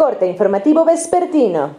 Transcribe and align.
Corte 0.00 0.26
informativo 0.26 0.86
vespertino. 0.86 1.76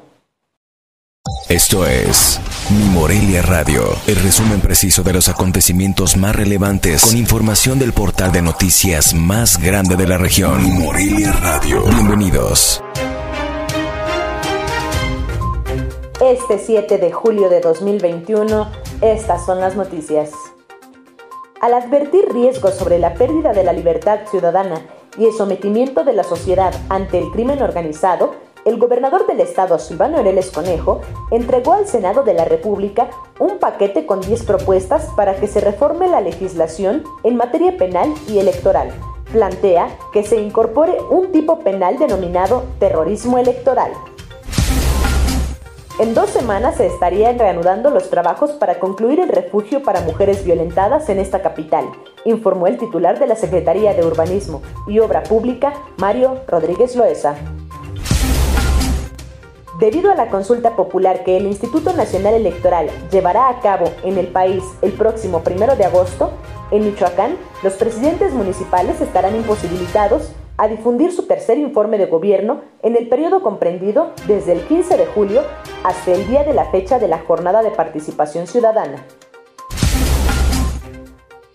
Esto 1.49 1.87
es 1.87 2.39
Mi 2.69 2.83
Morelia 2.93 3.41
Radio, 3.41 3.81
el 4.05 4.15
resumen 4.17 4.61
preciso 4.61 5.01
de 5.01 5.11
los 5.11 5.27
acontecimientos 5.27 6.17
más 6.17 6.35
relevantes 6.35 7.03
con 7.03 7.17
información 7.17 7.79
del 7.79 7.93
portal 7.93 8.31
de 8.31 8.43
noticias 8.43 9.15
más 9.15 9.57
grande 9.57 9.95
de 9.95 10.05
la 10.07 10.19
región. 10.19 10.63
Mi 10.63 10.69
Morelia 10.69 11.31
Radio. 11.31 11.81
Bienvenidos. 11.81 12.83
Este 16.23 16.59
7 16.59 16.99
de 16.99 17.11
julio 17.11 17.49
de 17.49 17.59
2021, 17.59 18.71
estas 19.01 19.43
son 19.47 19.59
las 19.59 19.75
noticias. 19.75 20.29
Al 21.59 21.73
advertir 21.73 22.25
riesgos 22.31 22.75
sobre 22.75 22.99
la 22.99 23.15
pérdida 23.15 23.51
de 23.51 23.63
la 23.63 23.73
libertad 23.73 24.19
ciudadana 24.29 24.79
y 25.17 25.25
el 25.25 25.33
sometimiento 25.33 26.03
de 26.03 26.13
la 26.13 26.23
sociedad 26.23 26.73
ante 26.89 27.17
el 27.17 27.31
crimen 27.31 27.61
organizado, 27.61 28.33
el 28.63 28.77
gobernador 28.77 29.25
del 29.25 29.39
estado, 29.39 29.79
Silvano 29.79 30.17
Aureles 30.17 30.51
Conejo, 30.51 31.01
entregó 31.31 31.73
al 31.73 31.87
Senado 31.87 32.23
de 32.23 32.35
la 32.35 32.45
República 32.45 33.09
un 33.39 33.57
paquete 33.57 34.05
con 34.05 34.21
10 34.21 34.43
propuestas 34.43 35.09
para 35.15 35.35
que 35.35 35.47
se 35.47 35.61
reforme 35.61 36.07
la 36.07 36.21
legislación 36.21 37.03
en 37.23 37.37
materia 37.37 37.75
penal 37.77 38.13
y 38.27 38.37
electoral. 38.37 38.91
Plantea 39.31 39.87
que 40.13 40.23
se 40.23 40.39
incorpore 40.39 40.97
un 41.09 41.31
tipo 41.31 41.59
penal 41.59 41.97
denominado 41.97 42.63
terrorismo 42.79 43.37
electoral. 43.39 43.91
En 46.01 46.15
dos 46.15 46.31
semanas 46.31 46.77
se 46.77 46.87
estarían 46.87 47.37
reanudando 47.37 47.91
los 47.91 48.09
trabajos 48.09 48.53
para 48.53 48.79
concluir 48.79 49.19
el 49.19 49.29
refugio 49.29 49.83
para 49.83 50.01
mujeres 50.01 50.43
violentadas 50.43 51.07
en 51.09 51.19
esta 51.19 51.43
capital, 51.43 51.85
informó 52.25 52.65
el 52.65 52.79
titular 52.79 53.19
de 53.19 53.27
la 53.27 53.35
Secretaría 53.35 53.93
de 53.93 54.03
Urbanismo 54.03 54.63
y 54.87 54.97
Obra 54.97 55.21
Pública, 55.21 55.73
Mario 55.97 56.41
Rodríguez 56.47 56.95
Loesa. 56.95 57.35
Debido 59.79 60.11
a 60.11 60.15
la 60.15 60.29
consulta 60.29 60.75
popular 60.75 61.23
que 61.23 61.37
el 61.37 61.45
Instituto 61.45 61.93
Nacional 61.93 62.33
Electoral 62.33 62.89
llevará 63.11 63.49
a 63.49 63.59
cabo 63.59 63.85
en 64.03 64.17
el 64.17 64.25
país 64.25 64.63
el 64.81 64.93
próximo 64.93 65.43
primero 65.43 65.75
de 65.75 65.85
agosto, 65.85 66.31
en 66.71 66.83
Michoacán, 66.83 67.37
los 67.61 67.73
presidentes 67.73 68.33
municipales 68.33 68.99
estarán 69.01 69.35
imposibilitados 69.35 70.31
a 70.61 70.67
difundir 70.67 71.11
su 71.11 71.23
tercer 71.23 71.57
informe 71.57 71.97
de 71.97 72.05
gobierno 72.05 72.61
en 72.83 72.95
el 72.95 73.07
periodo 73.07 73.41
comprendido 73.41 74.11
desde 74.27 74.53
el 74.53 74.61
15 74.61 74.95
de 74.95 75.07
julio 75.07 75.41
hasta 75.83 76.11
el 76.11 76.27
día 76.27 76.43
de 76.43 76.53
la 76.53 76.65
fecha 76.71 76.99
de 76.99 77.07
la 77.07 77.19
jornada 77.19 77.63
de 77.63 77.71
participación 77.71 78.47
ciudadana. 78.47 79.05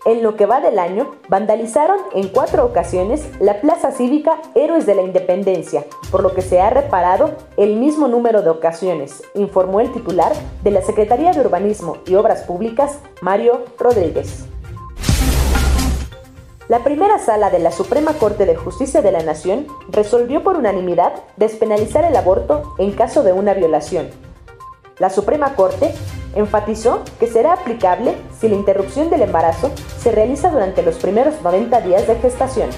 En 0.05 0.23
lo 0.23 0.37
que 0.37 0.45
va 0.45 0.61
del 0.61 0.79
año, 0.79 1.15
vandalizaron 1.27 1.97
en 2.13 2.29
cuatro 2.29 2.63
ocasiones 2.63 3.29
la 3.41 3.59
Plaza 3.59 3.91
Cívica 3.91 4.37
Héroes 4.55 4.85
de 4.85 4.95
la 4.95 5.01
Independencia, 5.01 5.83
por 6.11 6.23
lo 6.23 6.33
que 6.33 6.41
se 6.41 6.61
ha 6.61 6.69
reparado 6.69 7.35
el 7.57 7.75
mismo 7.75 8.07
número 8.07 8.41
de 8.41 8.49
ocasiones, 8.49 9.21
informó 9.35 9.81
el 9.81 9.91
titular 9.91 10.31
de 10.63 10.71
la 10.71 10.81
Secretaría 10.81 11.33
de 11.33 11.41
Urbanismo 11.41 11.97
y 12.05 12.15
Obras 12.15 12.43
Públicas, 12.43 12.99
Mario 13.21 13.65
Rodríguez. 13.77 14.47
La 16.69 16.83
primera 16.83 17.17
sala 17.17 17.49
de 17.49 17.59
la 17.59 17.71
Suprema 17.71 18.11
Corte 18.15 18.45
de 18.45 18.57
Justicia 18.57 19.01
de 19.01 19.13
la 19.13 19.23
Nación 19.23 19.67
resolvió 19.87 20.43
por 20.43 20.57
unanimidad 20.57 21.13
despenalizar 21.37 22.03
el 22.03 22.13
aborto 22.13 22.75
en 22.77 22.91
caso 22.91 23.23
de 23.23 23.31
una 23.31 23.53
violación. 23.53 24.09
La 24.99 25.09
Suprema 25.09 25.55
Corte 25.55 25.93
enfatizó 26.35 27.03
que 27.21 27.27
será 27.27 27.53
aplicable 27.53 28.15
si 28.37 28.49
la 28.49 28.55
interrupción 28.55 29.09
del 29.09 29.21
embarazo 29.21 29.71
se 29.97 30.11
realiza 30.11 30.49
durante 30.49 30.83
los 30.83 30.97
primeros 30.97 31.41
90 31.41 31.79
días 31.81 32.05
de 32.05 32.15
gestación. 32.15 32.69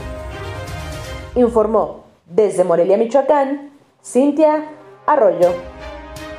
Informó 1.33 2.03
desde 2.27 2.63
Morelia, 2.63 2.95
Michoacán, 2.95 3.71
Cintia 4.03 4.65
Arroyo. 5.07 5.51